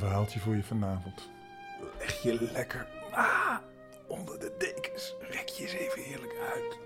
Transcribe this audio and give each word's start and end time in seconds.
verhaaltje 0.00 0.40
voor 0.40 0.56
je 0.56 0.62
vanavond. 0.62 1.30
Leg 1.98 2.22
je 2.22 2.50
lekker 2.52 2.86
ah, 3.10 3.56
onder 4.06 4.38
de 4.38 4.54
dekens. 4.58 5.14
Rek 5.20 5.48
je 5.48 5.62
eens 5.62 5.72
even 5.72 6.02
heerlijk 6.02 6.36
uit. 6.54 6.78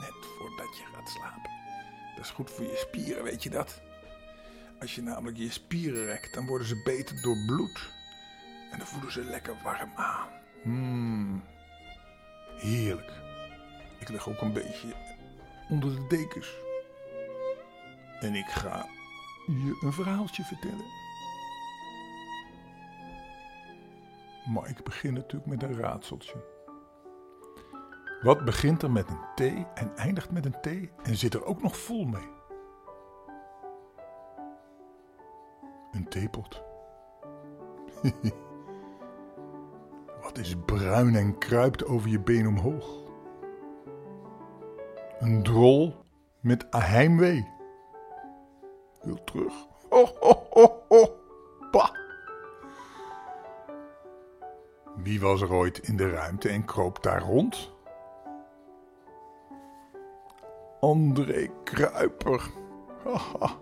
Net 0.00 0.26
voordat 0.38 0.76
je 0.76 0.84
gaat 0.94 1.08
slapen. 1.08 1.50
Dat 2.16 2.24
is 2.24 2.30
goed 2.30 2.50
voor 2.50 2.64
je 2.64 2.76
spieren, 2.76 3.24
weet 3.24 3.42
je 3.42 3.50
dat? 3.50 3.80
Als 4.80 4.94
je 4.94 5.02
namelijk 5.02 5.36
je 5.36 5.50
spieren 5.50 6.04
rekt, 6.04 6.34
dan 6.34 6.46
worden 6.46 6.66
ze 6.66 6.82
beter 6.84 7.22
door 7.22 7.36
bloed. 7.46 7.90
En 8.72 8.78
dan 8.78 8.86
voelen 8.86 9.12
ze 9.12 9.24
lekker 9.24 9.56
warm 9.62 9.92
aan. 9.94 10.28
Mmm. 10.62 11.42
Heerlijk. 12.56 13.12
Ik 13.98 14.08
lig 14.08 14.28
ook 14.28 14.40
een 14.40 14.52
beetje 14.52 14.94
onder 15.68 15.94
de 15.94 16.06
dekens. 16.06 16.48
En 18.20 18.34
ik 18.34 18.46
ga 18.46 18.86
je 19.46 19.78
een 19.80 19.92
verhaaltje 19.92 20.42
vertellen. 20.42 20.99
Maar 24.52 24.68
ik 24.68 24.84
begin 24.84 25.14
natuurlijk 25.14 25.50
met 25.50 25.62
een 25.62 25.76
raadseltje. 25.76 26.44
Wat 28.20 28.44
begint 28.44 28.82
er 28.82 28.90
met 28.90 29.08
een 29.08 29.20
T 29.34 29.40
en 29.74 29.96
eindigt 29.96 30.30
met 30.30 30.44
een 30.44 30.60
T 30.60 30.66
en 31.02 31.16
zit 31.16 31.34
er 31.34 31.44
ook 31.44 31.62
nog 31.62 31.76
vol 31.76 32.04
mee? 32.04 32.28
Een 35.92 36.08
theepot. 36.08 36.62
Wat 40.22 40.38
is 40.38 40.54
bruin 40.66 41.14
en 41.14 41.38
kruipt 41.38 41.84
over 41.84 42.08
je 42.08 42.20
been 42.20 42.46
omhoog? 42.46 42.98
Een 45.18 45.42
drol 45.42 45.94
met 46.40 46.66
heimwee. 46.70 47.48
Wil 49.02 49.24
terug. 49.24 49.52
Oh, 49.88 50.08
oh, 50.20 50.42
oh, 50.50 50.79
Wie 55.02 55.20
was 55.20 55.40
er 55.40 55.52
ooit 55.52 55.78
in 55.78 55.96
de 55.96 56.10
ruimte 56.10 56.48
en 56.48 56.64
kroop 56.64 57.02
daar 57.02 57.22
rond? 57.22 57.72
André 60.80 61.48
Kruiper. 61.64 62.50
Haha. 63.04 63.56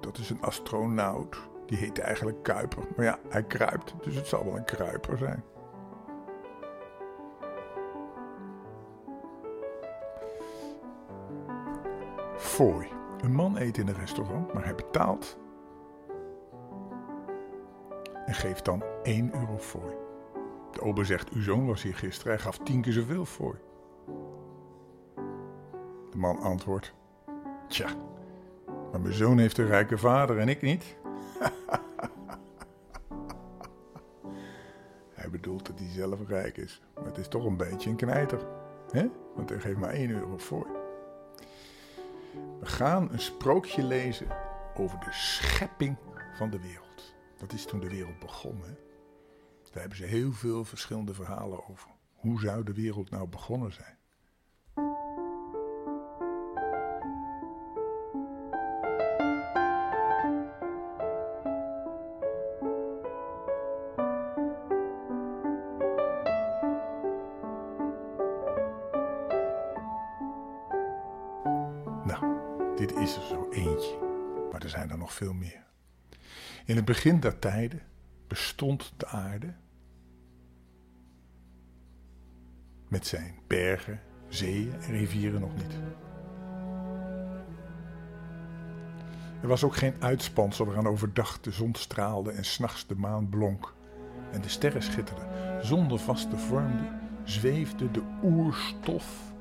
Dat 0.00 0.18
is 0.18 0.30
een 0.30 0.42
astronaut. 0.42 1.48
Die 1.66 1.78
heet 1.78 1.98
eigenlijk 1.98 2.42
Kuiper. 2.42 2.82
Maar 2.96 3.04
ja, 3.04 3.18
hij 3.28 3.42
kruipt, 3.42 3.94
dus 4.02 4.14
het 4.14 4.26
zal 4.26 4.44
wel 4.44 4.56
een 4.56 4.64
kruiper 4.64 5.18
zijn. 5.18 5.44
Fooi. 12.36 12.88
Een 13.20 13.32
man 13.32 13.56
eet 13.56 13.78
in 13.78 13.88
een 13.88 13.98
restaurant, 13.98 14.52
maar 14.52 14.64
hij 14.64 14.74
betaalt 14.74 15.38
en 18.26 18.34
geeft 18.34 18.64
dan 18.64 18.82
1 19.02 19.34
euro 19.34 19.58
fooi. 19.58 19.94
De 20.80 20.86
ober 20.86 21.06
zegt, 21.06 21.30
uw 21.30 21.42
zoon 21.42 21.66
was 21.66 21.82
hier 21.82 21.94
gisteren, 21.94 22.32
hij 22.32 22.42
gaf 22.42 22.58
tien 22.58 22.82
keer 22.82 22.92
zoveel 22.92 23.24
fooi. 23.24 23.58
De 26.10 26.16
man 26.16 26.38
antwoordt, 26.38 26.94
tja, 27.68 27.88
maar 28.90 29.00
mijn 29.00 29.14
zoon 29.14 29.38
heeft 29.38 29.58
een 29.58 29.66
rijke 29.66 29.98
vader 29.98 30.38
en 30.38 30.48
ik 30.48 30.62
niet. 30.62 30.96
hij 35.20 35.30
bedoelt 35.30 35.66
dat 35.66 35.78
hij 35.78 35.88
zelf 35.88 36.28
rijk 36.28 36.56
is, 36.56 36.82
maar 36.94 37.04
het 37.04 37.18
is 37.18 37.28
toch 37.28 37.44
een 37.44 37.56
beetje 37.56 37.90
een 37.90 37.96
knijter. 37.96 38.46
hè? 38.90 39.08
Want 39.34 39.48
hij 39.48 39.60
geeft 39.60 39.78
maar 39.78 39.92
1 39.92 40.10
euro 40.10 40.38
fooi. 40.38 40.70
We 42.60 42.66
gaan 42.66 43.12
een 43.12 43.20
sprookje 43.20 43.82
lezen 43.82 44.26
over 44.76 44.98
de 44.98 45.12
schepping 45.12 45.96
van 46.34 46.50
de 46.50 46.60
wereld. 46.60 47.14
Dat 47.36 47.52
is 47.52 47.64
toen 47.64 47.80
de 47.80 47.88
wereld 47.88 48.18
begon. 48.18 48.62
Hè? 48.64 48.89
Daar 49.70 49.80
hebben 49.80 49.98
ze 49.98 50.04
heel 50.04 50.32
veel 50.32 50.64
verschillende 50.64 51.14
verhalen 51.14 51.68
over. 51.68 51.90
Hoe 52.14 52.40
zou 52.40 52.64
de 52.64 52.74
wereld 52.74 53.10
nou 53.10 53.28
begonnen 53.28 53.72
zijn? 53.72 53.98
Nou, 72.04 72.76
dit 72.76 72.92
is 72.92 73.16
er 73.16 73.22
zo 73.22 73.48
eentje, 73.50 73.98
maar 74.52 74.62
er 74.62 74.70
zijn 74.70 74.90
er 74.90 74.98
nog 74.98 75.12
veel 75.12 75.32
meer. 75.32 75.64
In 76.64 76.76
het 76.76 76.84
begin 76.84 77.20
der 77.20 77.38
tijden 77.38 77.82
bestond 78.30 78.92
de 78.96 79.06
aarde 79.06 79.54
met 82.88 83.06
zijn 83.06 83.34
bergen, 83.46 84.00
zeeën 84.28 84.72
en 84.72 84.90
rivieren 84.90 85.40
nog 85.40 85.54
niet. 85.54 85.78
Er 89.42 89.48
was 89.48 89.64
ook 89.64 89.76
geen 89.76 89.94
uitspansel 89.98 90.66
waaraan 90.66 90.86
overdag 90.86 91.40
de 91.40 91.50
zon 91.50 91.74
straalde 91.74 92.30
en 92.30 92.44
s'nachts 92.44 92.86
de 92.86 92.94
maan 92.94 93.28
blonk 93.28 93.74
en 94.32 94.40
de 94.40 94.48
sterren 94.48 94.82
schitterden. 94.82 95.64
Zonder 95.64 95.98
vaste 95.98 96.36
vormde 96.36 96.98
zweefde 97.24 97.90
de 97.90 98.02
oerstof 98.22 99.32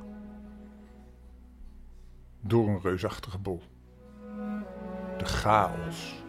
door 2.41 2.67
een 2.67 2.81
reusachtige 2.81 3.37
bol. 3.37 3.61
De 5.17 5.25
chaos. 5.25 6.23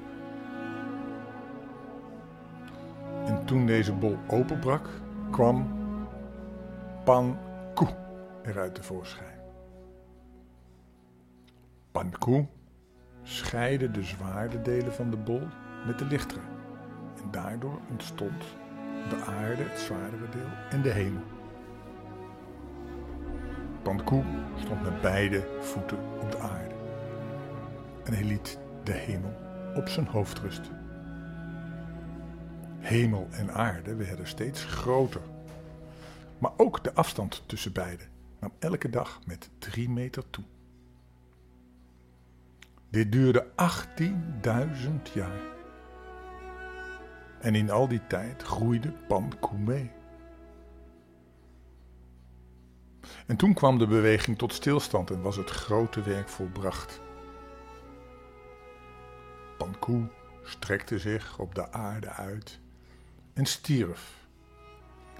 Toen 3.50 3.66
deze 3.66 3.92
bol 3.92 4.18
openbrak, 4.26 4.88
kwam 5.30 5.68
Panku 7.04 7.86
eruit 8.42 8.74
tevoorschijn. 8.74 9.38
Panku 11.92 12.46
scheidde 13.22 13.90
de 13.90 14.02
zwaarde 14.02 14.62
delen 14.62 14.92
van 14.92 15.10
de 15.10 15.16
bol 15.16 15.40
met 15.86 15.98
de 15.98 16.04
lichtere. 16.04 16.40
En 17.22 17.30
daardoor 17.30 17.78
ontstond 17.90 18.44
de 19.08 19.16
aarde, 19.16 19.62
het 19.62 19.78
zwaardere 19.78 20.28
deel, 20.28 20.50
en 20.70 20.82
de 20.82 20.90
hemel. 20.90 21.22
Panku 23.82 24.22
stond 24.56 24.82
met 24.82 25.00
beide 25.00 25.46
voeten 25.60 25.98
op 26.20 26.30
de 26.30 26.38
aarde. 26.38 26.74
En 28.04 28.12
hij 28.12 28.24
liet 28.24 28.58
de 28.84 28.92
hemel 28.92 29.34
op 29.74 29.88
zijn 29.88 30.06
hoofd 30.06 30.38
rusten. 30.38 30.79
Hemel 32.80 33.28
en 33.30 33.52
aarde 33.52 33.94
werden 33.94 34.26
steeds 34.26 34.64
groter. 34.64 35.20
Maar 36.38 36.52
ook 36.56 36.84
de 36.84 36.94
afstand 36.94 37.42
tussen 37.46 37.72
beiden 37.72 38.08
nam 38.40 38.52
elke 38.58 38.90
dag 38.90 39.20
met 39.26 39.50
drie 39.58 39.88
meter 39.88 40.30
toe. 40.30 40.44
Dit 42.90 43.12
duurde 43.12 43.46
18.000 43.46 45.12
jaar. 45.14 45.40
En 47.40 47.54
in 47.54 47.70
al 47.70 47.88
die 47.88 48.06
tijd 48.06 48.42
groeide 48.42 48.92
Panku 49.08 49.56
mee. 49.56 49.90
En 53.26 53.36
toen 53.36 53.54
kwam 53.54 53.78
de 53.78 53.86
beweging 53.86 54.38
tot 54.38 54.52
stilstand 54.52 55.10
en 55.10 55.22
was 55.22 55.36
het 55.36 55.50
grote 55.50 56.02
werk 56.02 56.28
volbracht. 56.28 57.00
Panku 59.58 60.06
strekte 60.42 60.98
zich 60.98 61.38
op 61.38 61.54
de 61.54 61.72
aarde 61.72 62.08
uit 62.08 62.60
en 63.40 63.46
stierf. 63.46 64.18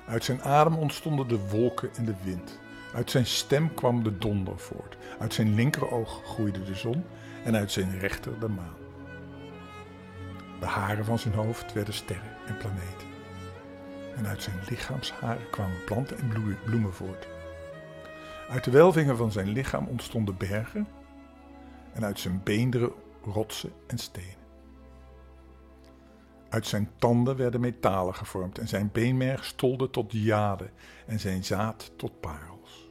Uit 0.07 0.25
zijn 0.25 0.43
adem 0.43 0.75
ontstonden 0.75 1.29
de 1.29 1.49
wolken 1.49 1.91
en 1.95 2.05
de 2.05 2.15
wind. 2.25 2.59
Uit 2.95 3.11
zijn 3.11 3.27
stem 3.27 3.75
kwam 3.75 4.03
de 4.03 4.19
donder 4.19 4.59
voort. 4.59 4.97
Uit 5.19 5.35
zijn 5.35 5.55
linkeroog 5.55 6.23
groeide 6.25 6.63
de 6.63 6.75
zon 6.75 7.05
en 7.45 7.57
uit 7.57 7.73
zijn 7.73 7.99
rechter 7.99 8.41
de 8.41 8.49
maan. 8.49 8.77
De 10.61 10.67
haren 10.67 11.05
van 11.05 11.19
zijn 11.19 11.35
hoofd 11.35 11.73
werden 11.73 11.95
sterren 11.95 12.37
en 12.47 12.57
planeten. 12.57 13.09
En 14.17 14.27
uit 14.27 14.43
zijn 14.43 14.57
lichaamsharen 14.69 15.51
kwamen 15.51 15.85
planten 15.85 16.19
en 16.19 16.57
bloemen 16.65 16.95
voort. 16.95 17.29
Uit 18.49 18.65
de 18.65 18.71
welvingen 18.71 19.17
van 19.17 19.33
zijn 19.33 19.49
lichaam 19.49 19.87
ontstonden 19.87 20.37
bergen 20.37 20.89
en 21.93 22.05
uit 22.05 22.21
zijn 22.21 22.41
beenderen 22.45 22.93
rotsen 23.25 23.73
en 23.87 23.99
stenen. 23.99 24.40
Uit 26.50 26.67
zijn 26.67 26.91
tanden 26.99 27.37
werden 27.37 27.61
metalen 27.61 28.14
gevormd 28.14 28.58
en 28.58 28.69
zijn 28.69 28.91
beenmerg 28.93 29.44
stolde 29.44 29.91
tot 29.91 30.12
jade 30.12 30.70
en 31.06 31.20
zijn 31.20 31.44
zaad 31.44 31.93
tot 31.97 32.20
parels. 32.20 32.91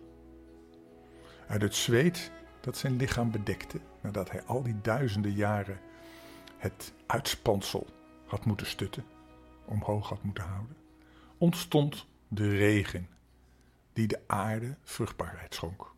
Uit 1.47 1.61
het 1.61 1.75
zweet 1.75 2.31
dat 2.61 2.77
zijn 2.77 2.95
lichaam 2.95 3.31
bedekte, 3.31 3.79
nadat 4.01 4.31
hij 4.31 4.43
al 4.43 4.63
die 4.63 4.81
duizenden 4.81 5.31
jaren 5.31 5.79
het 6.57 6.93
uitspansel 7.05 7.87
had 8.25 8.45
moeten 8.45 8.67
stutten, 8.67 9.03
omhoog 9.65 10.09
had 10.09 10.23
moeten 10.23 10.43
houden, 10.43 10.75
ontstond 11.37 12.05
de 12.27 12.49
regen 12.49 13.07
die 13.93 14.07
de 14.07 14.19
aarde 14.27 14.75
vruchtbaarheid 14.83 15.53
schonk. 15.53 15.91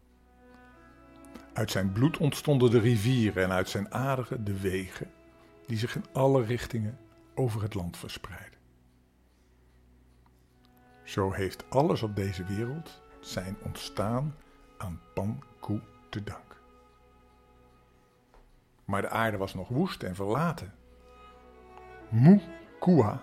Uit 1.53 1.71
zijn 1.71 1.91
bloed 1.91 2.17
ontstonden 2.17 2.71
de 2.71 2.79
rivieren 2.79 3.43
en 3.43 3.51
uit 3.51 3.69
zijn 3.69 3.93
aderen 3.93 4.43
de 4.43 4.59
wegen 4.59 5.11
die 5.65 5.77
zich 5.77 5.95
in 5.95 6.05
alle 6.13 6.43
richtingen 6.43 6.97
over 7.35 7.61
het 7.61 7.73
land 7.73 7.97
verspreiden. 7.97 8.59
Zo 11.03 11.31
heeft 11.31 11.69
alles 11.69 12.03
op 12.03 12.15
deze 12.15 12.43
wereld 12.43 13.01
zijn 13.19 13.57
ontstaan 13.63 14.35
aan 14.77 15.01
Panku 15.13 15.81
te 16.09 16.23
danken. 16.23 16.57
Maar 18.85 19.01
de 19.01 19.09
aarde 19.09 19.37
was 19.37 19.53
nog 19.53 19.67
woest 19.67 20.03
en 20.03 20.15
verlaten. 20.15 20.73
Mukua, 22.09 23.21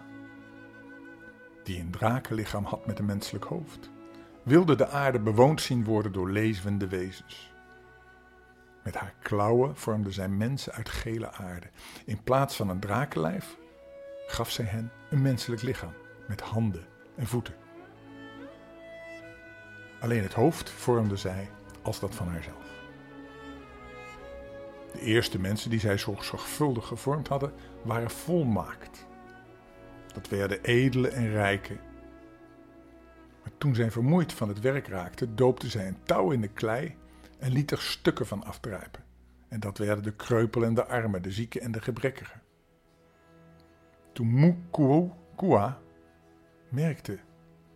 die 1.64 1.80
een 1.80 1.90
drakenlichaam 1.90 2.64
had 2.64 2.86
met 2.86 2.98
een 2.98 3.04
menselijk 3.04 3.44
hoofd, 3.44 3.90
wilde 4.42 4.74
de 4.76 4.88
aarde 4.88 5.20
bewoond 5.20 5.60
zien 5.60 5.84
worden 5.84 6.12
door 6.12 6.30
levende 6.30 6.88
wezens. 6.88 7.52
Met 8.84 8.94
haar 8.94 9.14
klauwen 9.22 9.76
vormde 9.76 10.10
zij 10.10 10.28
mensen 10.28 10.72
uit 10.72 10.88
gele 10.88 11.32
aarde. 11.32 11.70
In 12.04 12.22
plaats 12.22 12.56
van 12.56 12.68
een 12.68 12.80
drakenlijf 12.80 13.58
gaf 14.30 14.50
zij 14.50 14.64
hen 14.64 14.92
een 15.10 15.22
menselijk 15.22 15.62
lichaam 15.62 15.92
met 16.26 16.40
handen 16.40 16.86
en 17.14 17.26
voeten. 17.26 17.54
Alleen 20.00 20.22
het 20.22 20.32
hoofd 20.32 20.70
vormde 20.70 21.16
zij 21.16 21.50
als 21.82 22.00
dat 22.00 22.14
van 22.14 22.28
haarzelf. 22.28 22.76
De 24.92 25.00
eerste 25.00 25.40
mensen 25.40 25.70
die 25.70 25.80
zij 25.80 25.98
zo 25.98 26.16
zorgvuldig 26.20 26.86
gevormd 26.86 27.28
hadden, 27.28 27.52
waren 27.82 28.10
volmaakt. 28.10 29.06
Dat 30.14 30.28
werden 30.28 30.62
edele 30.62 31.08
en 31.08 31.30
rijken. 31.30 31.80
Maar 33.42 33.52
toen 33.58 33.74
zij 33.74 33.90
vermoeid 33.90 34.32
van 34.32 34.48
het 34.48 34.60
werk 34.60 34.88
raakte, 34.88 35.34
doopte 35.34 35.68
zij 35.68 35.86
een 35.86 36.02
touw 36.02 36.30
in 36.30 36.40
de 36.40 36.48
klei 36.48 36.96
en 37.38 37.52
liet 37.52 37.70
er 37.70 37.80
stukken 37.80 38.26
van 38.26 38.44
afdruipen. 38.44 39.04
En 39.48 39.60
dat 39.60 39.78
werden 39.78 40.04
de 40.04 40.12
kreupel 40.12 40.64
en 40.64 40.74
de 40.74 40.86
armen, 40.86 41.22
de 41.22 41.30
zieken 41.30 41.60
en 41.60 41.72
de 41.72 41.80
gebrekkigen. 41.80 42.42
Toen 44.18 44.34
Mukua 44.34 45.80
merkte 46.68 47.18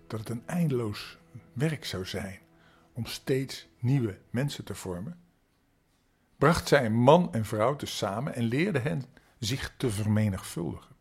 dat 0.06 0.18
het 0.18 0.28
een 0.28 0.42
eindeloos 0.46 1.18
werk 1.52 1.84
zou 1.84 2.04
zijn 2.04 2.38
om 2.92 3.06
steeds 3.06 3.68
nieuwe 3.78 4.18
mensen 4.30 4.64
te 4.64 4.74
vormen, 4.74 5.20
bracht 6.36 6.68
zij 6.68 6.90
man 6.90 7.32
en 7.32 7.44
vrouw 7.44 7.76
tezamen 7.76 8.34
en 8.34 8.42
leerde 8.42 8.78
hen 8.78 9.04
zich 9.38 9.74
te 9.76 9.90
vermenigvuldigen. 9.90 10.96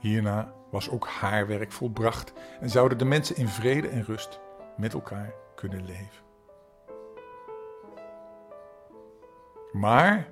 Hierna 0.00 0.52
was 0.70 0.90
ook 0.90 1.06
haar 1.06 1.46
werk 1.46 1.72
volbracht 1.72 2.32
en 2.60 2.70
zouden 2.70 2.98
de 2.98 3.04
mensen 3.04 3.36
in 3.36 3.48
vrede 3.48 3.88
en 3.88 4.04
rust 4.04 4.40
met 4.76 4.92
elkaar 4.92 5.34
kunnen 5.54 5.84
leven. 5.84 6.24
Maar 9.72 10.28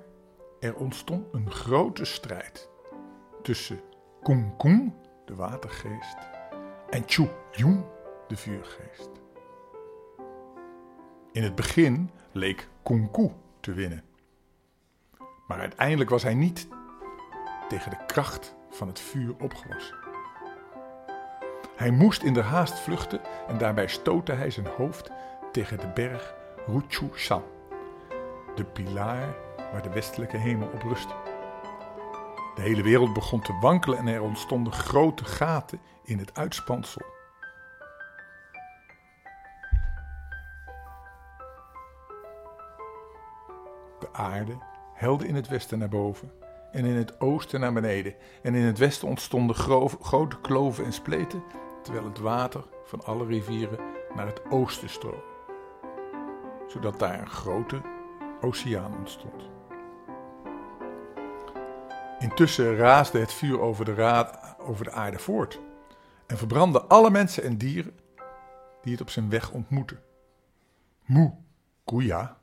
er 0.59 0.75
ontstond 0.75 1.33
een 1.33 1.51
grote 1.51 2.05
strijd 2.05 2.75
tussen 3.47 3.79
Kung 4.23 4.57
Kung, 4.57 4.93
de 5.25 5.35
watergeest, 5.35 6.17
en 6.89 7.03
Chu 7.05 7.29
Yun, 7.51 7.85
de 8.27 8.37
vuurgeest. 8.37 9.09
In 11.31 11.43
het 11.43 11.55
begin 11.55 12.09
leek 12.31 12.67
Kung 12.83 13.11
Ku 13.11 13.31
te 13.59 13.73
winnen. 13.73 14.03
Maar 15.47 15.59
uiteindelijk 15.59 16.09
was 16.09 16.23
hij 16.23 16.33
niet 16.33 16.67
tegen 17.69 17.89
de 17.89 18.05
kracht 18.05 18.55
van 18.69 18.87
het 18.87 18.99
vuur 18.99 19.35
opgewassen. 19.39 19.97
Hij 21.75 21.91
moest 21.91 22.23
in 22.23 22.33
de 22.33 22.41
haast 22.41 22.79
vluchten 22.79 23.21
en 23.47 23.57
daarbij 23.57 23.87
stootte 23.87 24.31
hij 24.31 24.49
zijn 24.49 24.67
hoofd 24.67 25.11
tegen 25.51 25.79
de 25.79 25.87
berg 25.87 26.35
Ruchu 26.65 27.09
Shan 27.15 27.43
de 28.55 28.63
pilaar 28.63 29.35
waar 29.71 29.81
de 29.81 29.89
westelijke 29.89 30.37
hemel 30.37 30.67
op 30.67 30.81
rustte. 30.81 31.26
De 32.57 32.63
hele 32.63 32.81
wereld 32.81 33.13
begon 33.13 33.41
te 33.41 33.57
wankelen 33.61 33.97
en 33.97 34.07
er 34.07 34.21
ontstonden 34.21 34.73
grote 34.73 35.25
gaten 35.25 35.79
in 36.03 36.19
het 36.19 36.37
uitspansel. 36.37 37.05
De 43.99 44.07
aarde 44.11 44.57
helde 44.93 45.27
in 45.27 45.35
het 45.35 45.47
westen 45.47 45.79
naar 45.79 45.89
boven 45.89 46.31
en 46.71 46.85
in 46.85 46.95
het 46.95 47.19
oosten 47.19 47.59
naar 47.59 47.73
beneden. 47.73 48.15
En 48.43 48.55
in 48.55 48.63
het 48.63 48.77
westen 48.77 49.07
ontstonden 49.07 49.55
grote 50.01 50.39
kloven 50.41 50.85
en 50.85 50.93
spleten, 50.93 51.43
terwijl 51.83 52.05
het 52.05 52.19
water 52.19 52.63
van 52.83 53.05
alle 53.05 53.25
rivieren 53.25 53.79
naar 54.15 54.27
het 54.27 54.41
oosten 54.49 54.89
stroomde. 54.89 55.35
Zodat 56.67 56.99
daar 56.99 57.19
een 57.19 57.29
grote 57.29 57.81
oceaan 58.41 58.97
ontstond. 58.97 59.56
Intussen 62.19 62.75
raasde 62.75 63.19
het 63.19 63.33
vuur 63.33 63.59
over 63.59 63.85
de, 63.85 63.93
raad, 63.93 64.55
over 64.59 64.85
de 64.85 64.91
aarde 64.91 65.19
voort 65.19 65.59
en 66.27 66.37
verbrandde 66.37 66.81
alle 66.81 67.09
mensen 67.09 67.43
en 67.43 67.57
dieren 67.57 67.99
die 68.81 68.91
het 68.91 69.01
op 69.01 69.09
zijn 69.09 69.29
weg 69.29 69.51
ontmoetten. 69.51 70.03
Moe, 71.05 71.33
Kuya, 71.85 72.37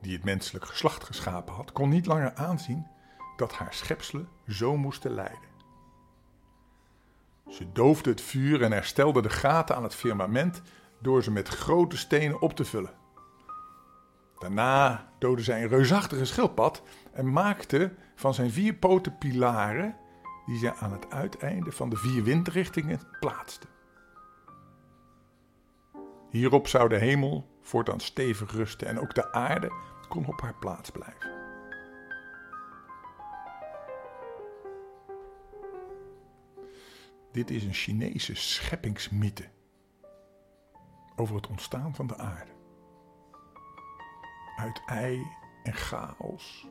die 0.00 0.12
het 0.12 0.24
menselijk 0.24 0.64
geslacht 0.64 1.04
geschapen 1.04 1.54
had, 1.54 1.72
kon 1.72 1.88
niet 1.88 2.06
langer 2.06 2.34
aanzien 2.34 2.86
dat 3.36 3.52
haar 3.52 3.74
schepselen 3.74 4.28
zo 4.48 4.76
moesten 4.76 5.14
lijden. 5.14 5.50
Ze 7.48 7.72
doofde 7.72 8.10
het 8.10 8.20
vuur 8.20 8.62
en 8.62 8.72
herstelde 8.72 9.22
de 9.22 9.30
gaten 9.30 9.76
aan 9.76 9.82
het 9.82 9.94
firmament 9.94 10.62
door 11.00 11.22
ze 11.22 11.30
met 11.30 11.48
grote 11.48 11.96
stenen 11.96 12.40
op 12.40 12.52
te 12.52 12.64
vullen. 12.64 13.01
Daarna 14.42 15.08
doodde 15.18 15.42
zij 15.42 15.62
een 15.62 15.68
reusachtige 15.68 16.24
schildpad 16.24 16.82
en 17.12 17.32
maakte 17.32 17.94
van 18.14 18.34
zijn 18.34 18.50
vier 18.50 18.74
poten 18.74 19.18
pilaren 19.18 19.96
die 20.46 20.58
zij 20.58 20.72
aan 20.74 20.92
het 20.92 21.10
uiteinde 21.10 21.72
van 21.72 21.90
de 21.90 21.96
vier 21.96 22.22
windrichtingen 22.22 23.00
plaatste. 23.20 23.66
Hierop 26.30 26.68
zou 26.68 26.88
de 26.88 26.98
hemel 26.98 27.48
voortaan 27.60 28.00
stevig 28.00 28.52
rusten 28.52 28.88
en 28.88 29.00
ook 29.00 29.14
de 29.14 29.32
aarde 29.32 29.72
kon 30.08 30.26
op 30.26 30.40
haar 30.40 30.58
plaats 30.58 30.90
blijven. 30.90 31.30
Dit 37.32 37.50
is 37.50 37.64
een 37.64 37.74
Chinese 37.74 38.34
scheppingsmythe 38.34 39.48
over 41.16 41.36
het 41.36 41.46
ontstaan 41.46 41.94
van 41.94 42.06
de 42.06 42.16
aarde 42.16 42.50
uit 44.56 44.82
ei 44.86 45.26
en 45.62 45.72
chaos. 45.72 46.68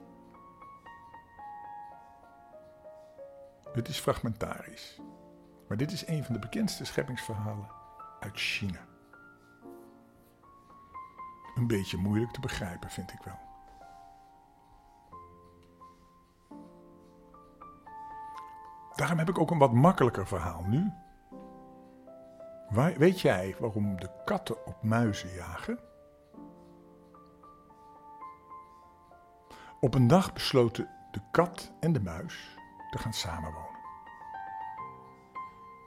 Het 3.74 3.88
is 3.88 4.00
fragmentarisch, 4.00 5.02
maar 5.68 5.78
dit 5.78 5.92
is 5.92 6.08
een 6.08 6.24
van 6.24 6.34
de 6.34 6.40
bekendste 6.40 6.86
scheppingsverhalen 6.86 7.70
uit 8.20 8.38
China. 8.38 8.80
Een 11.56 11.68
beetje 11.68 11.98
moeilijk 11.98 12.32
te 12.32 12.40
begrijpen, 12.40 12.90
vind 12.90 13.12
ik 13.12 13.22
wel. 13.24 13.40
Daarom 18.96 19.18
heb 19.18 19.30
ik 19.30 19.40
ook 19.40 19.52
een 19.52 19.58
wat 19.58 19.74
makkelijker 19.74 20.28
verhaal 20.28 20.64
nu. 20.64 20.92
Weet 22.98 23.22
jij 23.22 23.56
waarom 23.60 24.00
de 24.00 24.10
katten 24.26 24.66
op 24.66 24.84
muizen 24.84 25.34
jagen? 25.34 25.80
Op 29.84 29.94
een 29.94 30.08
dag 30.08 30.34
besloten 30.34 30.90
de 31.12 31.20
kat 31.32 31.72
en 31.80 31.94
de 31.94 32.02
muis 32.02 32.58
te 32.92 32.98
gaan 32.98 33.14
samenwonen. 33.14 33.80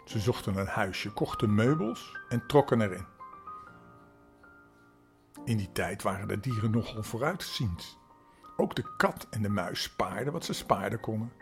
Ze 0.05 0.19
zochten 0.19 0.57
een 0.57 0.67
huisje, 0.67 1.13
kochten 1.13 1.55
meubels 1.55 2.19
en 2.29 2.47
trokken 2.47 2.81
erin. 2.81 3.07
In 5.45 5.57
die 5.57 5.73
tijd 5.73 6.03
waren 6.03 6.29
de 6.29 6.41
dieren 6.41 6.71
nogal 6.71 7.03
vooruitziend. 7.03 7.99
Ook 8.57 8.75
de 8.75 8.95
kat 8.97 9.27
en 9.31 9.43
de 9.43 9.49
muis 9.49 9.83
spaarden 9.83 10.33
wat 10.33 10.45
ze 10.45 10.53
spaarden 10.53 11.01
konden, 11.01 11.33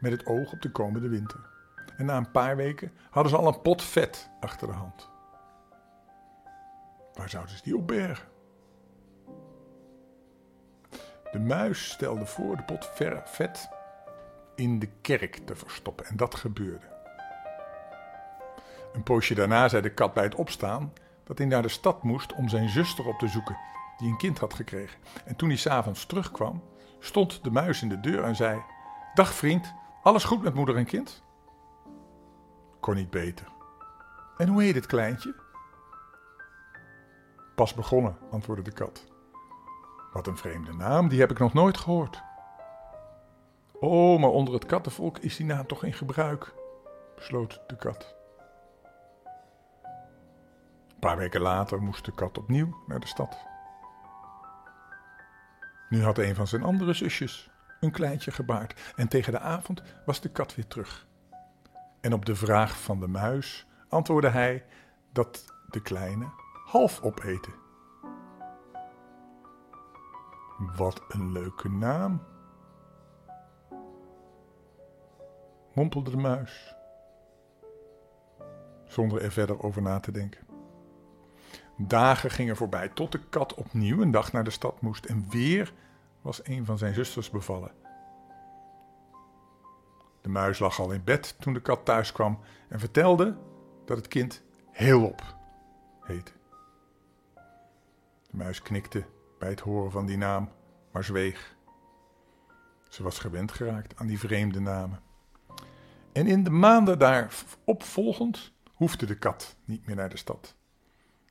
met 0.00 0.12
het 0.12 0.26
oog 0.26 0.52
op 0.52 0.62
de 0.62 0.70
komende 0.70 1.08
winter. 1.08 1.40
En 1.96 2.06
na 2.06 2.16
een 2.16 2.30
paar 2.30 2.56
weken 2.56 2.92
hadden 3.10 3.32
ze 3.32 3.38
al 3.38 3.46
een 3.46 3.62
pot 3.62 3.82
vet 3.82 4.30
achter 4.40 4.66
de 4.66 4.74
hand. 4.74 5.10
Waar 7.12 7.28
zouden 7.28 7.56
ze 7.56 7.62
die 7.62 7.76
opbergen? 7.76 8.31
De 11.32 11.38
muis 11.38 11.90
stelde 11.90 12.26
voor 12.26 12.56
de 12.56 12.62
pot 12.62 12.90
vet 13.24 13.68
in 14.54 14.78
de 14.78 14.88
kerk 15.00 15.36
te 15.36 15.56
verstoppen 15.56 16.06
en 16.06 16.16
dat 16.16 16.34
gebeurde. 16.34 16.86
Een 18.92 19.02
poosje 19.02 19.34
daarna 19.34 19.68
zei 19.68 19.82
de 19.82 19.94
kat 19.94 20.14
bij 20.14 20.24
het 20.24 20.34
opstaan 20.34 20.92
dat 21.24 21.38
hij 21.38 21.46
naar 21.46 21.62
de 21.62 21.68
stad 21.68 22.02
moest 22.02 22.34
om 22.34 22.48
zijn 22.48 22.68
zuster 22.68 23.06
op 23.06 23.18
te 23.18 23.28
zoeken, 23.28 23.56
die 23.96 24.10
een 24.10 24.16
kind 24.16 24.38
had 24.38 24.54
gekregen. 24.54 24.98
En 25.24 25.36
toen 25.36 25.48
hij 25.48 25.58
s'avonds 25.58 26.06
terugkwam, 26.06 26.62
stond 26.98 27.44
de 27.44 27.50
muis 27.50 27.82
in 27.82 27.88
de 27.88 28.00
deur 28.00 28.24
en 28.24 28.36
zei: 28.36 28.62
Dag 29.14 29.34
vriend, 29.34 29.74
alles 30.02 30.24
goed 30.24 30.42
met 30.42 30.54
moeder 30.54 30.76
en 30.76 30.86
kind? 30.86 31.22
Kon 32.80 32.94
niet 32.94 33.10
beter. 33.10 33.46
En 34.36 34.48
hoe 34.48 34.62
heet 34.62 34.74
het 34.74 34.86
kleintje? 34.86 35.34
Pas 37.54 37.74
begonnen, 37.74 38.18
antwoordde 38.30 38.64
de 38.64 38.72
kat. 38.72 39.11
Wat 40.12 40.26
een 40.26 40.36
vreemde 40.36 40.72
naam, 40.72 41.08
die 41.08 41.20
heb 41.20 41.30
ik 41.30 41.38
nog 41.38 41.52
nooit 41.52 41.78
gehoord. 41.78 42.22
Oh, 43.72 44.20
maar 44.20 44.30
onder 44.30 44.54
het 44.54 44.66
kattenvolk 44.66 45.18
is 45.18 45.36
die 45.36 45.46
naam 45.46 45.66
toch 45.66 45.84
in 45.84 45.92
gebruik, 45.92 46.54
besloot 47.14 47.60
de 47.66 47.76
kat. 47.76 48.14
Een 50.88 50.98
paar 50.98 51.16
weken 51.16 51.40
later 51.40 51.82
moest 51.82 52.04
de 52.04 52.12
kat 52.12 52.38
opnieuw 52.38 52.76
naar 52.86 53.00
de 53.00 53.06
stad. 53.06 53.36
Nu 55.88 56.02
had 56.02 56.18
een 56.18 56.34
van 56.34 56.46
zijn 56.46 56.62
andere 56.62 56.92
zusjes 56.92 57.50
een 57.80 57.90
kleintje 57.90 58.30
gebaard 58.30 58.92
en 58.96 59.08
tegen 59.08 59.32
de 59.32 59.38
avond 59.38 59.82
was 60.06 60.20
de 60.20 60.28
kat 60.28 60.54
weer 60.54 60.66
terug. 60.66 61.06
En 62.00 62.12
op 62.12 62.24
de 62.24 62.36
vraag 62.36 62.80
van 62.80 63.00
de 63.00 63.08
muis 63.08 63.66
antwoordde 63.88 64.28
hij 64.28 64.64
dat 65.12 65.44
de 65.70 65.82
kleine 65.82 66.30
half 66.64 67.00
opeten. 67.00 67.61
Wat 70.76 71.02
een 71.08 71.32
leuke 71.32 71.68
naam, 71.68 72.22
mompelde 75.74 76.10
de 76.10 76.16
muis, 76.16 76.74
zonder 78.84 79.22
er 79.22 79.32
verder 79.32 79.62
over 79.62 79.82
na 79.82 80.00
te 80.00 80.12
denken. 80.12 80.40
Dagen 81.76 82.30
gingen 82.30 82.56
voorbij 82.56 82.88
tot 82.88 83.12
de 83.12 83.20
kat 83.28 83.54
opnieuw 83.54 84.00
een 84.00 84.10
dag 84.10 84.32
naar 84.32 84.44
de 84.44 84.50
stad 84.50 84.80
moest 84.80 85.04
en 85.04 85.26
weer 85.28 85.72
was 86.20 86.46
een 86.46 86.64
van 86.64 86.78
zijn 86.78 86.94
zusters 86.94 87.30
bevallen. 87.30 87.72
De 90.20 90.28
muis 90.28 90.58
lag 90.58 90.80
al 90.80 90.92
in 90.92 91.04
bed 91.04 91.36
toen 91.40 91.52
de 91.52 91.60
kat 91.60 91.84
thuis 91.84 92.12
kwam 92.12 92.38
en 92.68 92.78
vertelde 92.78 93.36
dat 93.84 93.96
het 93.96 94.08
kind 94.08 94.42
Heelop 94.70 95.36
heette. 96.00 96.32
De 98.30 98.36
muis 98.36 98.62
knikte 98.62 99.04
bij 99.42 99.50
het 99.50 99.60
horen 99.60 99.90
van 99.90 100.06
die 100.06 100.16
naam, 100.16 100.48
maar 100.92 101.04
zweeg. 101.04 101.56
Ze 102.88 103.02
was 103.02 103.18
gewend 103.18 103.52
geraakt 103.52 103.96
aan 103.96 104.06
die 104.06 104.18
vreemde 104.18 104.60
namen. 104.60 105.00
En 106.12 106.26
in 106.26 106.44
de 106.44 106.50
maanden 106.50 106.98
daarop 106.98 107.82
volgend 107.82 108.52
hoefde 108.74 109.06
de 109.06 109.18
kat 109.18 109.56
niet 109.64 109.86
meer 109.86 109.96
naar 109.96 110.08
de 110.08 110.16
stad. 110.16 110.56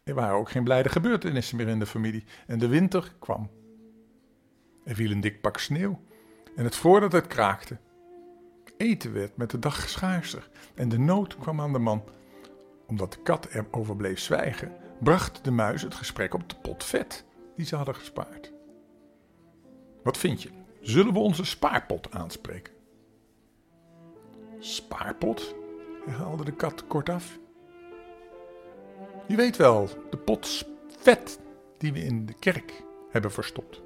Er 0.03 0.13
waren 0.13 0.35
ook 0.35 0.49
geen 0.49 0.63
blijde 0.63 0.89
gebeurtenissen 0.89 1.57
meer 1.57 1.67
in 1.67 1.79
de 1.79 1.85
familie 1.85 2.23
en 2.47 2.59
de 2.59 2.67
winter 2.67 3.15
kwam. 3.19 3.49
Er 4.83 4.95
viel 4.95 5.11
een 5.11 5.21
dik 5.21 5.41
pak 5.41 5.57
sneeuw 5.57 6.01
en 6.55 6.63
het 6.63 6.75
voordat 6.75 7.11
het 7.11 7.27
kraakte. 7.27 7.77
Eten 8.77 9.13
werd 9.13 9.37
met 9.37 9.49
de 9.49 9.59
dag 9.59 9.89
schaarser 9.89 10.49
en 10.75 10.89
de 10.89 10.99
nood 10.99 11.37
kwam 11.37 11.61
aan 11.61 11.73
de 11.73 11.79
man. 11.79 12.03
Omdat 12.87 13.13
de 13.13 13.21
kat 13.21 13.45
erover 13.45 13.95
bleef 13.95 14.19
zwijgen, 14.19 14.75
bracht 14.99 15.43
de 15.43 15.51
muis 15.51 15.81
het 15.81 15.95
gesprek 15.95 16.33
op 16.33 16.49
de 16.49 16.55
pot 16.55 16.83
vet 16.83 17.29
die 17.61 17.69
ze 17.69 17.75
hadden 17.75 17.95
gespaard. 17.95 18.51
Wat 20.03 20.17
vind 20.17 20.41
je? 20.41 20.49
Zullen 20.79 21.13
we 21.13 21.19
onze 21.19 21.45
spaarpot 21.45 22.11
aanspreken? 22.11 22.73
Spaarpot? 24.59 25.55
herhaalde 26.05 26.43
de 26.43 26.51
kat 26.51 26.87
kortaf. 26.87 27.39
Je 29.27 29.35
weet 29.35 29.57
wel, 29.57 29.89
de 30.09 30.17
pot 30.17 30.67
vet 30.87 31.39
die 31.77 31.93
we 31.93 31.99
in 31.99 32.25
de 32.25 32.33
kerk 32.33 32.83
hebben 33.09 33.31
verstopt. 33.31 33.81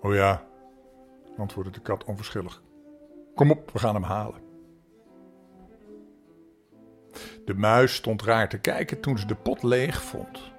Oh 0.00 0.14
ja, 0.14 0.46
antwoordde 1.36 1.72
de 1.72 1.80
kat 1.80 2.04
onverschillig. 2.04 2.62
Kom 3.34 3.50
op, 3.50 3.70
we 3.70 3.78
gaan 3.78 3.94
hem 3.94 4.02
halen. 4.02 4.40
De 7.44 7.54
muis 7.54 7.94
stond 7.94 8.22
raar 8.22 8.48
te 8.48 8.58
kijken 8.58 9.00
toen 9.00 9.18
ze 9.18 9.26
de 9.26 9.34
pot 9.34 9.62
leeg 9.62 10.02
vond. 10.02 10.54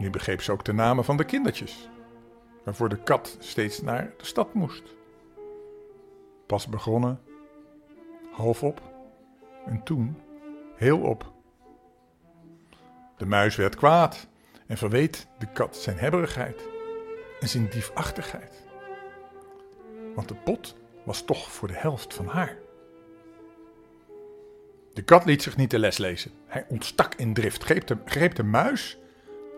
Nu 0.00 0.10
begreep 0.10 0.42
ze 0.42 0.52
ook 0.52 0.64
de 0.64 0.72
namen 0.72 1.04
van 1.04 1.16
de 1.16 1.24
kindertjes, 1.24 1.88
waarvoor 2.64 2.88
de 2.88 3.02
kat 3.02 3.36
steeds 3.38 3.82
naar 3.82 4.12
de 4.16 4.24
stad 4.24 4.54
moest. 4.54 4.82
Pas 6.46 6.66
begonnen, 6.66 7.20
half 8.32 8.62
op 8.62 8.82
en 9.66 9.82
toen 9.82 10.16
heel 10.76 11.00
op. 11.00 11.32
De 13.16 13.26
muis 13.26 13.56
werd 13.56 13.76
kwaad 13.76 14.28
en 14.66 14.76
verweet 14.76 15.26
de 15.38 15.46
kat 15.46 15.76
zijn 15.76 15.98
hebberigheid 15.98 16.68
en 17.40 17.48
zijn 17.48 17.68
diefachtigheid. 17.68 18.66
Want 20.14 20.28
de 20.28 20.34
pot 20.34 20.76
was 21.04 21.22
toch 21.22 21.52
voor 21.52 21.68
de 21.68 21.76
helft 21.76 22.14
van 22.14 22.26
haar. 22.26 22.56
De 24.92 25.02
kat 25.02 25.24
liet 25.24 25.42
zich 25.42 25.56
niet 25.56 25.70
de 25.70 25.78
les 25.78 25.98
lezen. 25.98 26.30
Hij 26.46 26.64
ontstak 26.68 27.14
in 27.14 27.34
drift, 27.34 27.62
greep 27.62 27.86
de, 27.86 27.96
greep 28.04 28.34
de 28.34 28.42
muis 28.42 28.98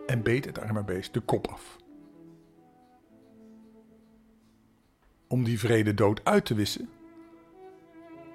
en 0.05 0.21
beet 0.23 0.45
het 0.45 0.59
arme 0.59 0.83
beest 0.83 1.13
de 1.13 1.19
kop 1.19 1.47
af. 1.47 1.77
Om 5.27 5.43
die 5.43 5.59
vrede 5.59 5.93
dood 5.93 6.25
uit 6.25 6.45
te 6.45 6.53
wissen, 6.53 6.89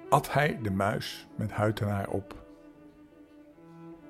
at 0.09 0.33
hij 0.33 0.59
de 0.61 0.71
muis 0.71 1.27
met 1.35 1.51
huid 1.51 1.81
en 1.81 1.87
haar 1.87 2.09
op. 2.09 2.47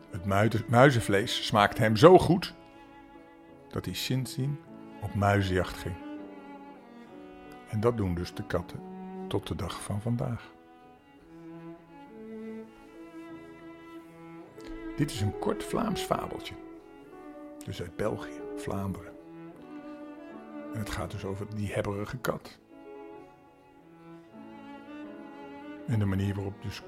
Het 0.10 0.26
muizenvlees 0.70 1.46
smaakte 1.46 1.82
hem 1.82 1.96
zo 1.96 2.18
goed 2.18 2.56
dat 3.70 3.86
hij 3.86 3.94
sindsdien 3.94 4.60
op 5.02 5.14
muizenjacht 5.14 5.78
ging. 5.78 5.96
En 7.70 7.80
dat 7.80 7.98
doen 7.98 8.16
dus 8.16 8.34
de 8.34 8.46
katten 8.46 8.80
tot 9.28 9.48
de 9.48 9.56
dag 9.56 9.82
van 9.82 10.02
vandaag. 10.02 10.52
Dit 14.96 15.12
is 15.12 15.22
een 15.22 15.40
kort 15.40 15.64
Vlaams 15.64 16.02
fabeltje. 16.02 16.54
Dus 17.66 17.82
uit 17.82 17.96
België, 17.96 18.42
Vlaanderen. 18.56 19.14
En 20.74 20.80
het 20.80 20.90
gaat 20.90 21.12
dus 21.12 21.26
over 21.26 21.56
die 21.56 21.74
hebberige 21.74 22.18
kat. 22.18 22.60
En 25.88 26.00
de 26.00 26.06
manier 26.06 26.36
waarop 26.36 26.62
dus 26.62 26.84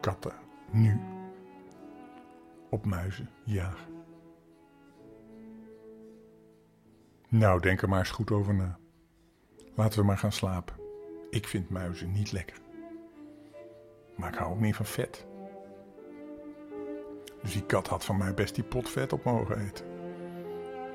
katten 0.00 0.32
nu 0.70 1.00
op 2.70 2.86
muizen 2.86 3.30
jagen. 3.44 4.04
Nou, 7.28 7.60
denk 7.60 7.82
er 7.82 7.88
maar 7.88 7.98
eens 7.98 8.10
goed 8.10 8.30
over 8.30 8.54
na. 8.54 8.78
Laten 9.74 9.98
we 9.98 10.04
maar 10.04 10.18
gaan 10.18 10.32
slapen. 10.32 10.76
Ik 11.30 11.48
vind 11.48 11.70
muizen 11.70 12.12
niet 12.12 12.32
lekker. 12.32 12.56
Maar 14.16 14.32
ik 14.32 14.38
hou 14.38 14.52
ook 14.52 14.60
niet 14.60 14.76
van 14.76 14.86
vet. 14.86 15.26
Dus 17.42 17.52
die 17.52 17.66
kat 17.66 17.88
had 17.88 18.04
van 18.04 18.16
mij 18.16 18.34
best 18.34 18.54
die 18.54 18.64
pot 18.64 18.90
vet 18.90 19.12
op 19.12 19.24
mogen 19.24 19.66
eten. 19.66 19.84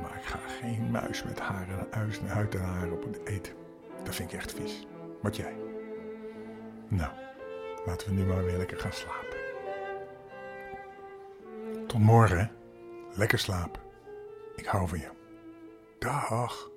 Maar 0.02 0.16
ik 0.18 0.24
ga 0.24 0.40
geen 0.62 0.92
muis 0.92 1.24
met 1.24 1.40
haren, 1.40 1.88
huid 2.26 2.56
en 2.56 2.62
haren 2.62 2.92
op 2.92 3.06
eten. 3.24 3.54
Dat 4.04 4.16
vind 4.16 4.32
ik 4.32 4.38
echt 4.38 4.54
vies. 4.54 4.88
Wat 5.22 5.36
jij? 5.36 5.56
Nou, 6.88 7.12
laten 7.86 8.08
we 8.08 8.14
nu 8.14 8.26
maar 8.26 8.46
weer 8.46 8.58
lekker 8.58 8.80
gaan 8.80 8.94
slapen. 8.94 9.38
Tot 11.88 12.00
morgen, 12.00 12.52
Lekker 13.18 13.40
slapen. 13.40 13.82
Ik 14.56 14.66
hou 14.66 14.88
van 14.88 15.00
je. 15.00 15.10
Dag. 16.00 16.70